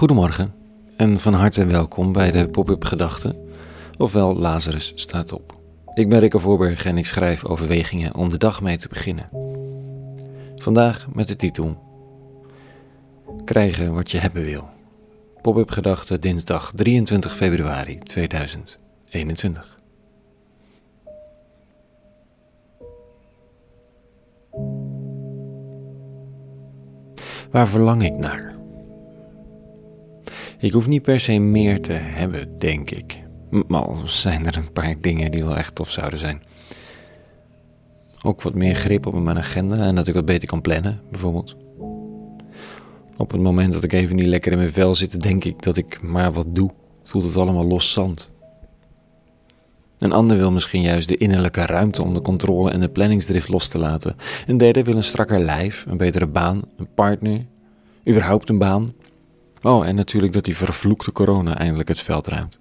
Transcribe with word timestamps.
Goedemorgen 0.00 0.54
en 0.96 1.16
van 1.16 1.34
harte 1.34 1.66
welkom 1.66 2.12
bij 2.12 2.30
de 2.30 2.48
Pop-up 2.48 2.84
Gedachten, 2.84 3.36
ofwel 3.98 4.36
Lazarus 4.36 4.92
staat 4.94 5.32
op. 5.32 5.58
Ik 5.94 6.08
ben 6.08 6.18
Rikke 6.18 6.38
Voorberg 6.38 6.84
en 6.84 6.98
ik 6.98 7.06
schrijf 7.06 7.44
overwegingen 7.44 8.14
om 8.14 8.28
de 8.28 8.38
dag 8.38 8.62
mee 8.62 8.76
te 8.76 8.88
beginnen. 8.88 9.28
Vandaag 10.56 11.06
met 11.12 11.28
de 11.28 11.36
titel 11.36 11.78
Krijgen 13.44 13.94
wat 13.94 14.10
je 14.10 14.18
hebben 14.18 14.44
wil. 14.44 14.68
Pop-up 15.42 15.70
Gedachten 15.70 16.20
dinsdag 16.20 16.72
23 16.74 17.36
februari 17.36 17.98
2021. 17.98 19.78
Waar 27.50 27.68
verlang 27.68 28.04
ik 28.04 28.16
naar? 28.16 28.59
Ik 30.60 30.72
hoef 30.72 30.86
niet 30.86 31.02
per 31.02 31.20
se 31.20 31.38
meer 31.38 31.80
te 31.80 31.92
hebben, 31.92 32.58
denk 32.58 32.90
ik. 32.90 33.22
Maar 33.68 33.80
al 33.82 33.98
zijn 34.04 34.46
er 34.46 34.56
een 34.56 34.72
paar 34.72 34.94
dingen 35.00 35.30
die 35.30 35.44
wel 35.44 35.56
echt 35.56 35.74
tof 35.74 35.90
zouden 35.90 36.18
zijn. 36.18 36.42
Ook 38.22 38.42
wat 38.42 38.54
meer 38.54 38.74
grip 38.74 39.06
op 39.06 39.14
mijn 39.14 39.38
agenda 39.38 39.76
en 39.76 39.94
dat 39.94 40.08
ik 40.08 40.14
wat 40.14 40.24
beter 40.24 40.48
kan 40.48 40.60
plannen, 40.60 41.00
bijvoorbeeld. 41.10 41.56
Op 43.16 43.30
het 43.30 43.40
moment 43.40 43.72
dat 43.72 43.84
ik 43.84 43.92
even 43.92 44.16
niet 44.16 44.26
lekker 44.26 44.52
in 44.52 44.58
mijn 44.58 44.72
vel 44.72 44.94
zit, 44.94 45.20
denk 45.20 45.44
ik 45.44 45.62
dat 45.62 45.76
ik 45.76 46.02
maar 46.02 46.32
wat 46.32 46.46
doe. 46.48 46.70
Voelt 47.02 47.24
het 47.24 47.36
allemaal 47.36 47.66
los 47.66 47.92
zand. 47.92 48.30
Een 49.98 50.12
ander 50.12 50.36
wil 50.36 50.52
misschien 50.52 50.82
juist 50.82 51.08
de 51.08 51.16
innerlijke 51.16 51.66
ruimte 51.66 52.02
om 52.02 52.14
de 52.14 52.22
controle 52.22 52.70
en 52.70 52.80
de 52.80 52.88
planningsdrift 52.88 53.48
los 53.48 53.68
te 53.68 53.78
laten. 53.78 54.16
Een 54.46 54.56
derde 54.56 54.82
wil 54.82 54.96
een 54.96 55.04
strakker 55.04 55.40
lijf, 55.40 55.84
een 55.88 55.96
betere 55.96 56.26
baan, 56.26 56.62
een 56.76 56.88
partner, 56.94 57.46
überhaupt 58.08 58.48
een 58.48 58.58
baan. 58.58 58.88
Oh, 59.62 59.86
en 59.86 59.94
natuurlijk 59.94 60.32
dat 60.32 60.44
die 60.44 60.56
vervloekte 60.56 61.12
corona 61.12 61.58
eindelijk 61.58 61.88
het 61.88 62.00
veld 62.00 62.26
ruimt. 62.26 62.58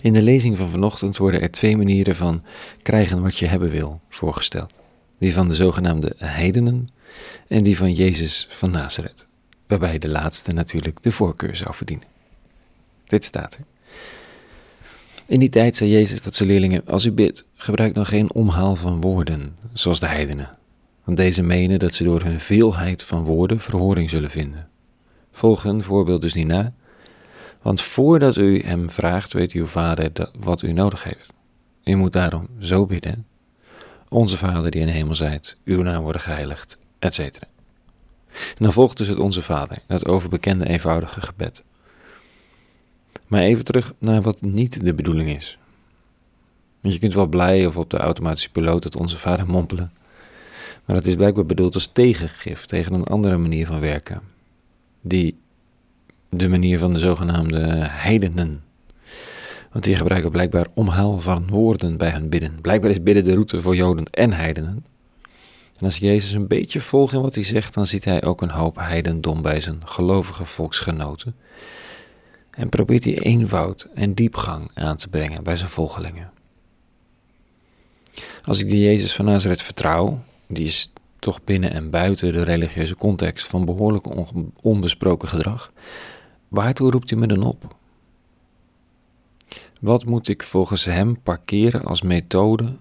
In 0.00 0.12
de 0.12 0.22
lezing 0.22 0.56
van 0.56 0.70
vanochtend 0.70 1.16
worden 1.16 1.40
er 1.40 1.50
twee 1.50 1.76
manieren 1.76 2.16
van 2.16 2.44
krijgen 2.82 3.22
wat 3.22 3.38
je 3.38 3.46
hebben 3.46 3.70
wil 3.70 4.00
voorgesteld. 4.08 4.72
Die 5.18 5.32
van 5.32 5.48
de 5.48 5.54
zogenaamde 5.54 6.14
heidenen 6.16 6.88
en 7.48 7.62
die 7.62 7.76
van 7.76 7.92
Jezus 7.92 8.46
van 8.50 8.70
Nazareth, 8.70 9.26
waarbij 9.66 9.98
de 9.98 10.08
laatste 10.08 10.52
natuurlijk 10.52 11.02
de 11.02 11.12
voorkeur 11.12 11.56
zou 11.56 11.74
verdienen. 11.74 12.06
Dit 13.04 13.24
staat 13.24 13.54
er. 13.54 13.64
In 15.26 15.40
die 15.40 15.48
tijd 15.48 15.76
zei 15.76 15.90
Jezus 15.90 16.22
dat 16.22 16.34
zijn 16.34 16.48
leerlingen, 16.48 16.82
als 16.86 17.04
u 17.04 17.12
bidt, 17.12 17.44
gebruik 17.54 17.94
dan 17.94 18.06
geen 18.06 18.32
omhaal 18.32 18.76
van 18.76 19.00
woorden, 19.00 19.56
zoals 19.72 20.00
de 20.00 20.06
heidenen. 20.06 20.58
Want 21.04 21.16
deze 21.16 21.42
menen 21.42 21.78
dat 21.78 21.94
ze 21.94 22.04
door 22.04 22.22
hun 22.22 22.40
veelheid 22.40 23.02
van 23.02 23.22
woorden 23.22 23.60
verhoring 23.60 24.10
zullen 24.10 24.30
vinden. 24.30 24.68
Volg 25.32 25.64
een 25.64 25.82
voorbeeld 25.82 26.20
dus 26.20 26.34
niet 26.34 26.46
na, 26.46 26.72
want 27.62 27.82
voordat 27.82 28.36
u 28.36 28.62
hem 28.62 28.90
vraagt, 28.90 29.32
weet 29.32 29.52
uw 29.52 29.66
vader 29.66 30.30
wat 30.38 30.62
u 30.62 30.72
nodig 30.72 31.04
heeft. 31.04 31.32
U 31.84 31.94
moet 31.94 32.12
daarom 32.12 32.48
zo 32.58 32.86
bidden, 32.86 33.26
onze 34.08 34.36
vader 34.36 34.70
die 34.70 34.80
in 34.80 34.88
hemel 34.88 35.14
zijt, 35.14 35.56
uw 35.64 35.82
naam 35.82 36.02
worden 36.02 36.20
geheiligd, 36.20 36.78
etc. 36.98 37.18
En 37.18 38.58
dan 38.58 38.72
volgt 38.72 38.96
dus 38.96 39.08
het 39.08 39.18
onze 39.18 39.42
vader, 39.42 39.78
dat 39.86 40.06
overbekende 40.06 40.68
eenvoudige 40.68 41.20
gebed. 41.20 41.62
Maar 43.26 43.40
even 43.40 43.64
terug 43.64 43.92
naar 43.98 44.22
wat 44.22 44.40
niet 44.40 44.84
de 44.84 44.94
bedoeling 44.94 45.30
is. 45.36 45.58
Want 46.80 46.94
je 46.94 47.00
kunt 47.00 47.14
wel 47.14 47.26
blij 47.26 47.66
of 47.66 47.76
op 47.76 47.90
de 47.90 47.98
automatische 47.98 48.50
piloot 48.50 48.84
het 48.84 48.96
onze 48.96 49.18
vader 49.18 49.46
mompelen. 49.46 49.92
Maar 50.90 50.98
dat 50.98 51.08
is 51.08 51.16
blijkbaar 51.16 51.46
bedoeld 51.46 51.74
als 51.74 51.86
tegengif 51.86 52.64
tegen 52.64 52.94
een 52.94 53.04
andere 53.04 53.36
manier 53.36 53.66
van 53.66 53.80
werken. 53.80 54.20
Die 55.00 55.38
de 56.28 56.48
manier 56.48 56.78
van 56.78 56.92
de 56.92 56.98
zogenaamde 56.98 57.60
heidenen. 57.90 58.62
Want 59.72 59.84
die 59.84 59.96
gebruiken 59.96 60.30
blijkbaar 60.30 60.66
omhaal 60.74 61.18
van 61.18 61.46
woorden 61.48 61.96
bij 61.96 62.10
hun 62.10 62.28
bidden. 62.28 62.60
Blijkbaar 62.60 62.90
is 62.90 63.02
bidden 63.02 63.24
de 63.24 63.32
route 63.32 63.62
voor 63.62 63.76
Joden 63.76 64.04
en 64.04 64.32
heidenen. 64.32 64.84
En 65.76 65.84
als 65.84 65.96
Jezus 65.96 66.32
een 66.32 66.46
beetje 66.46 66.80
volgt 66.80 67.12
in 67.12 67.20
wat 67.20 67.34
hij 67.34 67.44
zegt, 67.44 67.74
dan 67.74 67.86
ziet 67.86 68.04
hij 68.04 68.24
ook 68.24 68.42
een 68.42 68.50
hoop 68.50 68.76
heidendom 68.76 69.42
bij 69.42 69.60
zijn 69.60 69.80
gelovige 69.84 70.44
volksgenoten 70.44 71.34
en 72.50 72.68
probeert 72.68 73.04
hij 73.04 73.18
eenvoud 73.18 73.88
en 73.94 74.14
diepgang 74.14 74.70
aan 74.74 74.96
te 74.96 75.08
brengen 75.08 75.42
bij 75.42 75.56
zijn 75.56 75.70
volgelingen. 75.70 76.30
Als 78.44 78.60
ik 78.60 78.68
de 78.68 78.80
Jezus 78.80 79.14
van 79.14 79.24
Nazareth 79.24 79.62
vertrouw, 79.62 80.22
die 80.50 80.66
is 80.66 80.92
toch 81.18 81.44
binnen 81.44 81.70
en 81.70 81.90
buiten 81.90 82.32
de 82.32 82.42
religieuze 82.42 82.96
context 82.96 83.46
van 83.46 83.64
behoorlijk 83.64 84.06
onbesproken 84.60 85.28
gedrag, 85.28 85.72
waartoe 86.48 86.90
roept 86.90 87.10
hij 87.10 87.18
me 87.18 87.26
dan 87.26 87.42
op? 87.42 87.76
Wat 89.80 90.04
moet 90.04 90.28
ik 90.28 90.42
volgens 90.42 90.84
hem 90.84 91.20
parkeren 91.22 91.84
als 91.84 92.02
methode 92.02 92.76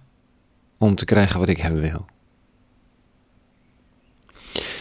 om 0.77 0.95
te 0.95 1.05
krijgen 1.05 1.39
wat 1.39 1.49
ik 1.49 1.57
hebben 1.57 1.81
wil? 1.81 2.05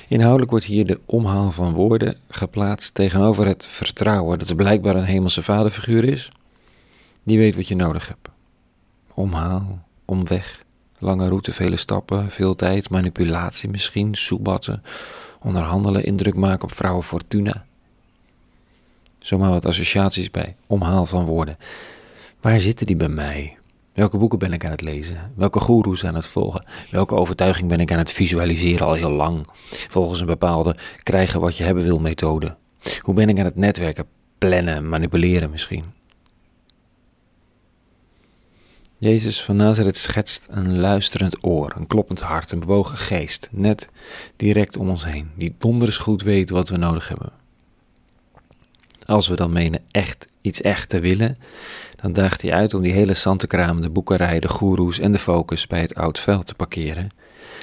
Inhoudelijk 0.09 0.50
wordt 0.50 0.66
hier 0.66 0.87
de 0.87 1.00
omhaal 1.05 1.50
van 1.50 1.72
woorden 1.72 2.16
geplaatst 2.28 2.94
tegenover 2.94 3.47
het 3.47 3.66
vertrouwen 3.66 4.38
dat 4.38 4.49
er 4.49 4.56
blijkbaar 4.56 4.97
een 4.97 5.05
hemelse 5.05 5.43
vaderfiguur 5.43 6.05
is, 6.05 6.28
die 7.22 7.38
weet 7.38 7.55
wat 7.55 7.69
je 7.69 7.76
nodig 7.76 8.09
hebt. 8.09 8.28
Omhaal, 9.15 9.87
omweg, 10.05 10.62
lange 10.99 11.27
route, 11.27 11.53
vele 11.53 11.77
stappen, 11.77 12.31
veel 12.31 12.55
tijd, 12.55 12.91
manipulatie 12.91 13.69
misschien, 13.69 14.15
soebatten, 14.15 14.83
onderhandelen, 15.43 16.05
indruk 16.05 16.35
maken 16.35 16.63
op 16.63 16.75
vrouwen 16.75 17.05
Fortuna. 17.05 17.65
Zomaar 19.19 19.51
wat 19.51 19.67
associaties 19.67 20.31
bij, 20.31 20.57
omhaal 20.67 21.07
van 21.07 21.25
woorden. 21.25 21.59
Waar 22.41 22.61
zitten 22.61 22.87
die 22.87 22.97
bij 22.97 23.09
mij? 23.09 23.57
Welke 23.93 24.17
boeken 24.17 24.39
ben 24.39 24.53
ik 24.53 24.65
aan 24.65 24.71
het 24.71 24.81
lezen? 24.81 25.33
Welke 25.35 25.61
goeroes 25.61 26.05
aan 26.05 26.15
het 26.15 26.27
volgen? 26.27 26.65
Welke 26.91 27.15
overtuiging 27.15 27.69
ben 27.69 27.81
ik 27.81 27.93
aan 27.93 27.99
het 27.99 28.13
visualiseren 28.13 28.87
al 28.87 28.93
heel 28.93 29.11
lang? 29.11 29.47
Volgens 29.89 30.21
een 30.21 30.27
bepaalde 30.27 30.77
krijgen 31.03 31.41
wat 31.41 31.57
je 31.57 31.65
hebben 31.65 31.85
wil 31.85 31.99
methode. 31.99 32.57
Hoe 33.01 33.15
ben 33.15 33.29
ik 33.29 33.39
aan 33.39 33.45
het 33.45 33.57
netwerken, 33.57 34.07
plannen, 34.39 34.89
manipuleren 34.89 35.51
misschien? 35.51 35.85
Jezus 39.01 39.43
van 39.43 39.57
Nazareth 39.57 39.97
schetst 39.97 40.47
een 40.51 40.79
luisterend 40.79 41.45
oor, 41.45 41.73
een 41.77 41.87
kloppend 41.87 42.21
hart, 42.21 42.51
een 42.51 42.61
bewogen 42.61 42.97
geest, 42.97 43.49
net 43.51 43.89
direct 44.37 44.77
om 44.77 44.89
ons 44.89 45.05
heen, 45.05 45.31
die 45.37 45.55
donders 45.59 45.97
goed 45.97 46.23
weet 46.23 46.51
wat 46.51 46.69
we 46.69 46.77
nodig 46.77 47.09
hebben. 47.09 47.33
Als 49.05 49.29
we 49.29 49.37
dan 49.37 49.53
menen 49.53 49.81
echt 49.91 50.33
iets 50.41 50.61
echt 50.61 50.89
te 50.89 51.01
willen, 51.01 51.39
dan 51.97 52.13
daagt 52.13 52.43
hij 52.43 52.53
uit 52.53 52.75
om 52.75 52.83
die 52.83 52.93
hele 52.93 53.15
zantenkraam, 53.15 53.81
de 53.81 53.91
boekerij, 53.91 54.41
de 54.41 54.49
goeroes 54.49 54.99
en 54.99 55.13
de 55.13 55.19
focus 55.19 55.67
bij 55.67 55.81
het 55.81 55.95
oud 55.95 56.21
veld 56.21 56.47
te 56.47 56.55
parkeren 56.55 57.09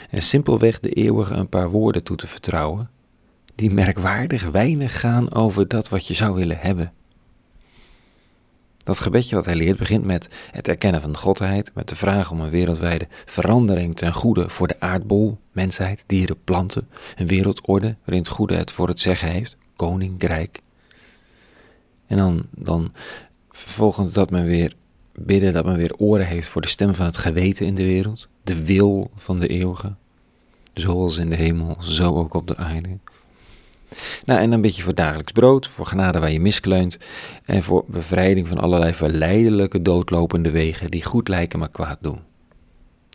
en 0.09 0.21
simpelweg 0.21 0.79
de 0.79 0.89
eeuwige 0.89 1.33
een 1.33 1.49
paar 1.49 1.69
woorden 1.69 2.03
toe 2.03 2.17
te 2.17 2.27
vertrouwen, 2.27 2.89
die 3.55 3.71
merkwaardig 3.71 4.49
weinig 4.49 4.99
gaan 4.99 5.33
over 5.33 5.67
dat 5.67 5.89
wat 5.89 6.07
je 6.07 6.13
zou 6.13 6.35
willen 6.35 6.57
hebben. 6.59 6.93
Dat 8.85 8.99
gebedje 8.99 9.35
wat 9.35 9.45
hij 9.45 9.55
leert 9.55 9.77
begint 9.77 10.05
met 10.05 10.29
het 10.51 10.67
erkennen 10.67 11.01
van 11.01 11.11
de 11.11 11.17
godheid, 11.17 11.71
met 11.73 11.89
de 11.89 11.95
vraag 11.95 12.31
om 12.31 12.41
een 12.41 12.49
wereldwijde 12.49 13.07
verandering 13.25 13.95
ten 13.95 14.13
goede 14.13 14.49
voor 14.49 14.67
de 14.67 14.79
aardbol, 14.79 15.37
mensheid, 15.51 16.03
dieren, 16.05 16.43
planten, 16.43 16.87
een 17.15 17.27
wereldorde 17.27 17.95
waarin 18.03 18.23
het 18.23 18.31
goede 18.31 18.55
het 18.55 18.71
voor 18.71 18.87
het 18.87 18.99
zeggen 18.99 19.29
heeft, 19.29 19.57
koninkrijk. 19.75 20.61
En 22.07 22.17
dan, 22.17 22.45
dan 22.51 22.93
vervolgens 23.49 24.13
dat 24.13 24.29
men 24.29 24.45
weer 24.45 24.75
bidden, 25.15 25.53
dat 25.53 25.65
men 25.65 25.77
weer 25.77 25.95
oren 25.97 26.27
heeft 26.27 26.47
voor 26.47 26.61
de 26.61 26.67
stem 26.67 26.95
van 26.95 27.05
het 27.05 27.17
geweten 27.17 27.65
in 27.65 27.75
de 27.75 27.85
wereld, 27.85 28.27
de 28.43 28.65
wil 28.65 29.11
van 29.15 29.39
de 29.39 29.47
eeuwige, 29.47 29.93
zoals 30.73 31.17
in 31.17 31.29
de 31.29 31.35
hemel, 31.35 31.77
zo 31.79 32.15
ook 32.15 32.33
op 32.33 32.47
de 32.47 32.57
aarde. 32.57 32.97
Nou, 34.25 34.39
en 34.39 34.51
een 34.51 34.61
beetje 34.61 34.83
voor 34.83 34.95
dagelijks 34.95 35.31
brood, 35.31 35.67
voor 35.67 35.85
genade 35.85 36.19
waar 36.19 36.31
je 36.31 36.39
miskleunt 36.39 36.97
en 37.43 37.63
voor 37.63 37.83
bevrijding 37.87 38.47
van 38.47 38.57
allerlei 38.57 38.93
verleidelijke 38.93 39.81
doodlopende 39.81 40.51
wegen 40.51 40.91
die 40.91 41.03
goed 41.03 41.27
lijken 41.27 41.59
maar 41.59 41.69
kwaad 41.69 41.97
doen. 42.01 42.19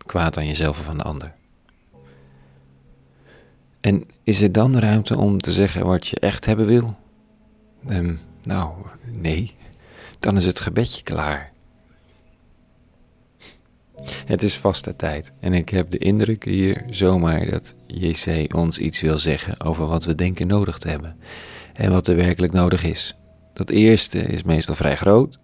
Kwaad 0.06 0.36
aan 0.36 0.46
jezelf 0.46 0.78
of 0.78 0.88
aan 0.88 0.98
de 0.98 1.02
ander. 1.02 1.34
En 3.80 4.04
is 4.22 4.42
er 4.42 4.52
dan 4.52 4.78
ruimte 4.78 5.16
om 5.16 5.38
te 5.38 5.52
zeggen 5.52 5.86
wat 5.86 6.06
je 6.06 6.16
echt 6.16 6.44
hebben 6.44 6.66
wil? 6.66 6.96
Um, 7.88 8.20
nou, 8.42 8.72
nee 9.12 9.54
dan 10.20 10.36
is 10.36 10.44
het 10.44 10.60
gebedje 10.60 11.02
klaar. 11.02 11.52
Het 14.24 14.42
is 14.42 14.56
vaste 14.56 14.96
tijd 14.96 15.32
en 15.40 15.52
ik 15.52 15.68
heb 15.68 15.90
de 15.90 15.98
indruk 15.98 16.44
hier 16.44 16.84
zomaar 16.90 17.50
dat 17.50 17.74
JC 17.86 18.54
ons 18.54 18.78
iets 18.78 19.00
wil 19.00 19.18
zeggen 19.18 19.60
over 19.60 19.86
wat 19.86 20.04
we 20.04 20.14
denken 20.14 20.46
nodig 20.46 20.78
te 20.78 20.88
hebben 20.88 21.16
en 21.72 21.90
wat 21.90 22.06
er 22.06 22.16
werkelijk 22.16 22.52
nodig 22.52 22.84
is. 22.84 23.16
Dat 23.52 23.70
eerste 23.70 24.18
is 24.18 24.42
meestal 24.42 24.74
vrij 24.74 24.96
groot 24.96 25.38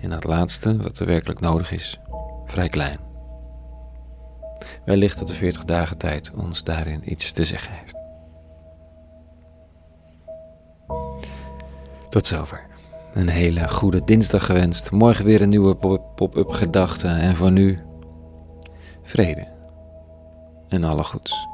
en 0.00 0.10
dat 0.10 0.24
laatste, 0.24 0.76
wat 0.76 0.98
er 0.98 1.06
werkelijk 1.06 1.40
nodig 1.40 1.72
is, 1.72 1.98
vrij 2.46 2.68
klein. 2.68 2.98
Wellicht 4.84 5.18
dat 5.18 5.28
de 5.28 5.34
40 5.34 5.64
dagen 5.64 5.98
tijd 5.98 6.30
ons 6.36 6.64
daarin 6.64 7.12
iets 7.12 7.32
te 7.32 7.44
zeggen 7.44 7.72
heeft. 7.72 7.98
Tot 12.08 12.26
zover. 12.26 12.68
Een 13.12 13.28
hele 13.28 13.68
goede 13.68 14.04
dinsdag 14.04 14.46
gewenst. 14.46 14.90
Morgen 14.90 15.24
weer 15.24 15.42
een 15.42 15.48
nieuwe 15.48 15.74
pop-up 16.14 16.48
gedachte. 16.48 17.08
En 17.08 17.36
voor 17.36 17.52
nu, 17.52 17.78
vrede 19.02 19.46
en 20.68 20.84
alle 20.84 21.04
goeds. 21.04 21.46